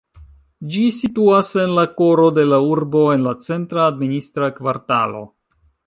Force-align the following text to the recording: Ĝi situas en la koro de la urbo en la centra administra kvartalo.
Ĝi 0.75 0.85
situas 0.99 1.51
en 1.65 1.75
la 1.79 1.83
koro 2.01 2.27
de 2.39 2.47
la 2.55 2.61
urbo 2.71 3.05
en 3.17 3.29
la 3.29 3.37
centra 3.49 3.87
administra 3.93 4.53
kvartalo. 4.61 5.27